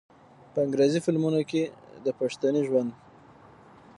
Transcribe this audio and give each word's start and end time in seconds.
په 0.51 0.57
انګرېزي 0.65 0.99
فلمونو 1.05 1.39
کښې 1.49 1.63
د 2.05 2.07
پښتني 2.19 2.61
ژوند 2.67 2.89